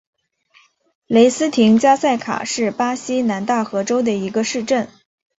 [1.05, 4.89] 雷斯廷加塞卡是巴西南大河州的一个市镇。